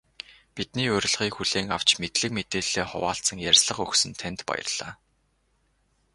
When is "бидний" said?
0.55-0.89